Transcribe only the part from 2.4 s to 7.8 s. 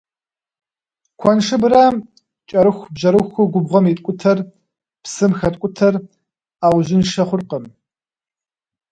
кӏэрыхубжьэрыхуу губгъуэм иткӏутэр, псым хэткӏутэр ӏэужьыншэ хъуркъым.